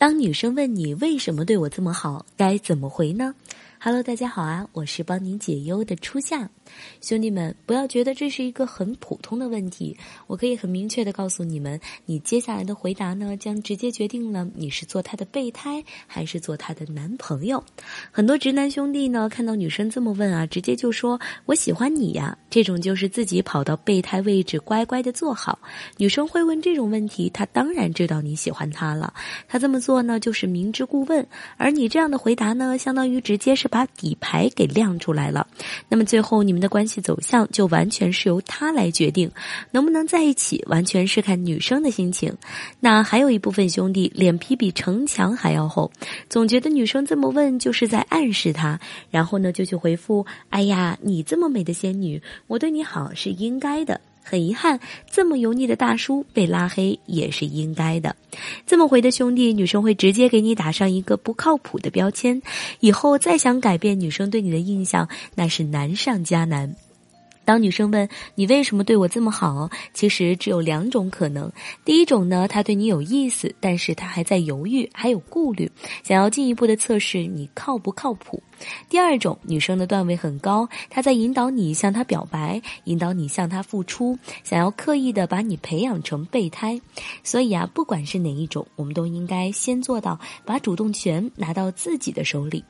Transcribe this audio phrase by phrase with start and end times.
[0.00, 3.34] 当女生问你为什么对我这么好，该怎么回呢？
[3.82, 6.50] ？Hello，大家好啊，我是帮您解忧的初夏。
[7.00, 17.64] 兄弟们，不要觉得这是一个很普通的问题，我可以很明确的告诉你们，你接下来的回答呢，将直接决定了你是做他的备胎还是做他的男朋友。
[18.12, 25.58] 很多直男兄弟呢，看到女生这么问啊，直接就说我喜欢你呀，这种就是自己跑到备胎位置乖乖的坐好。
[25.96, 29.14] 女生会问这种问题，他当然知道你喜欢他了，
[29.48, 35.48] 他这么做呢，就是明知故问，而你这样的回答呢，相当于直接是把底牌给亮出来了。
[35.88, 36.60] 那么最后你们。
[36.60, 39.30] 的关系走向就完全是由他来决定，
[39.70, 42.36] 能不能在一起完全是看女生的心情。
[42.80, 45.90] 那还有一部分兄弟脸皮比城墙还要厚，
[46.28, 48.78] 总觉得女生这么问就是在暗示他，
[49.10, 53.98] 然后呢就去回复：“哎呀，你这么美的仙女，我对你好是应该的。”
[54.30, 54.78] 很遗憾，
[55.10, 58.14] 这么油腻的大叔被拉黑也是应该的。
[58.64, 62.40] 这么回的兄弟，女生会直接给你打上一个不靠谱的标签，
[62.78, 66.76] 以后再想改变女生对你的印象，那是难上加难。
[67.50, 71.50] 当女生问你为什么对我这么好，其实只有两种可能。
[71.84, 75.68] 第一种呢，她对你有意思，但是她还在犹豫，还有顾虑，
[76.04, 78.40] 想要进一步的测试你靠不靠谱。
[78.88, 86.80] 第二种，女生的段位很高，她在引导你向她表白，引导你向她付出，想要刻意的把你培养成备胎。
[87.24, 92.62] 所以啊，不管是哪一种，我们都应该先做到把主动权拿到自己的手里。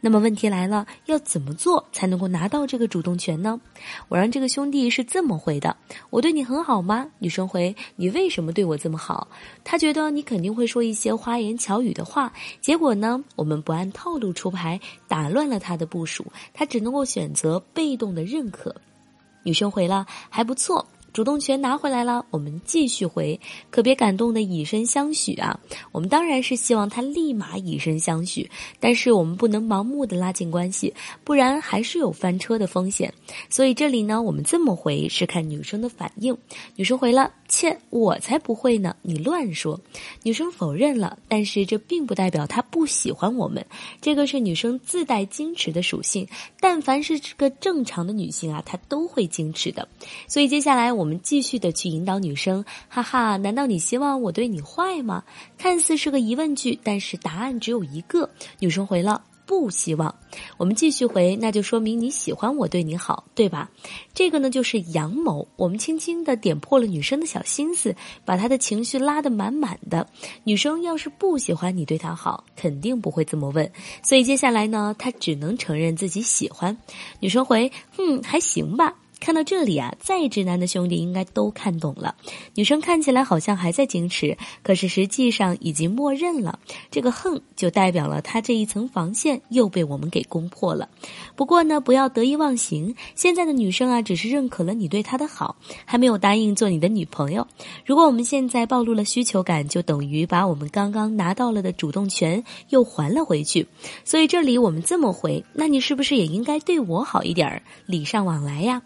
[0.00, 3.60] 那么问题来了，要怎么做才能够拿到这个主动权呢？
[4.06, 4.27] 我让。
[4.30, 5.76] 这个兄弟是这么回的
[6.10, 9.28] ：“我对你很好吗？”女生回：“你为什么对我这么好？”
[9.64, 18.74] 他觉得你肯定会说一些花言巧语的话，结果呢，我们不按套路出牌，打乱了他的部署，他只能够选择被动的认可。
[19.42, 20.86] 女生回了：“还不错。”
[21.18, 23.40] 主动权拿回来了，我们继续回，
[23.72, 25.58] 可别感动的以身相许啊！
[25.90, 33.12] 我们当然是希望他立马以身相许，但是我们不能盲目的拉近关系，不然还是有翻车的风险。
[33.50, 36.38] 所以这里呢，我们这么回是看女生的反应。
[36.76, 37.32] 女生回了。
[37.50, 38.94] 切，我才不会呢！
[39.00, 39.80] 你乱说。
[40.22, 43.64] 女生否认了，但是这并不代表她不喜欢我们。
[44.02, 46.28] 这个是女生自带矜持的属性，
[46.60, 49.88] 但凡是个正常的女性啊，她都会矜持的。
[50.26, 55.24] 所以接下来我们我们继续的去引导女生，哈哈，难道你希望我对你坏吗？
[55.56, 58.28] 看似是个疑问句，但是答案只有一个。
[58.58, 59.22] 女生回了。
[59.46, 60.14] 不希望，
[60.58, 63.70] 我们继续回，那就说明你喜欢我对你好，对吧？
[64.12, 70.06] 这个呢就是阳谋，我们轻轻的点破了女生的小心思，把她的情绪拉得满满的。
[70.44, 73.72] 女生要是不喜欢你对她好，肯定不会这么问。
[74.02, 76.76] 所以接下来呢，她只能承认自己喜欢。
[77.18, 78.97] 女生回，哼，还行吧。
[79.20, 82.14] 看到这里啊，再直男的兄弟应该都看懂了。
[82.54, 86.58] 女生看起来好像还在矜持，可是实际上已经默认了。
[86.90, 90.88] 这个横就代表了她这一层防线又被我们给攻破了。
[91.36, 92.94] 不过呢，不要得意忘形。
[93.14, 97.46] 现在的女生啊，只是认可了你对她的好，还没有答应做你的女朋友。
[97.84, 103.66] 如果我们现在暴露了需求感，就等于把我们刚刚拿到了的主动权又还了回去。
[104.04, 108.82] 所以这里我们这么回，那你是不是也应该对我好一点儿，礼尚往来呀？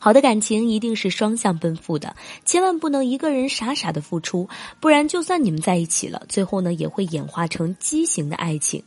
[0.00, 2.14] 好的感情一定是双向奔赴的，
[2.44, 4.48] 千万不能一个人傻傻的付出，
[4.78, 8.80] 不然就算你们在一起了，最后呢也会演化成畸形的爱情。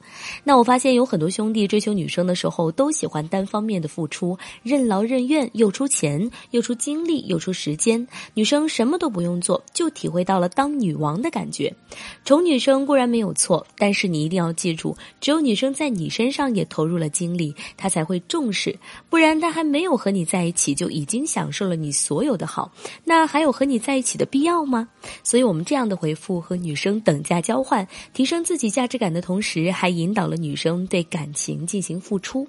[0.45, 11.75] 那我发现有很多兄弟追求女生的时候，都喜欢单方面的付出，任劳任怨，又出钱，又出精力，又出时间，女生什么都不用做，就体会到了当女王的感觉。
[12.23, 18.79] 宠女生固然没有错，但是你一定要记住，只有女生在你身上也投入了精力，她才会重视，
[19.09, 21.00] 不然她还没有和你在一起就已。
[21.01, 22.71] 已经享受了你所有的好，
[23.03, 24.87] 那还有和你在一起的必要吗？
[25.23, 32.47] 所以，我们这样的回复和女生等价交换，提升自己价值感的同时，还引导了女生对感情进行付出。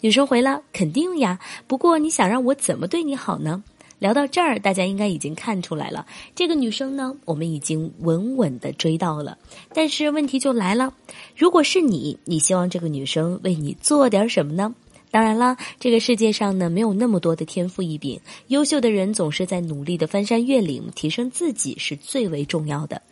[0.00, 1.38] 女生回了，肯定呀。
[1.68, 3.62] 不过，你想让我怎么对你好呢？
[4.00, 6.04] 聊到这儿，大家应该已经看出来了，
[6.34, 9.38] 这个女生呢，我们已经稳稳的追到了。
[9.72, 10.92] 但是问题就来了，
[11.36, 14.74] 如果是你，你希望这个女生为你做点什么呢？
[15.12, 18.18] 当然啦，这个世界上呢没有那么多的天赋异禀，
[18.48, 23.02] 优秀的人总是在努力的翻山越岭，提升自己是最为重要的。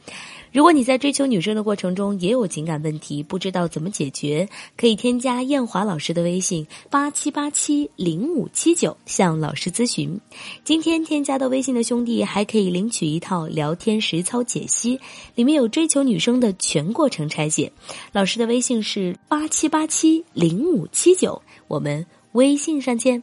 [0.53, 10.21] 如果你在追求女生的过程中也有情感问题，不知道怎么解决，可以添加艳华老师的微信八七八七零五七九向老师咨询。
[10.65, 14.99] 今天添加到微信的兄弟还可以领取一套聊天实操解析，
[15.37, 17.73] 里面有追求女生的全过程拆解。
[18.11, 21.41] 老师的微信是八七八七零五七九。
[21.69, 23.23] 我们微信上见。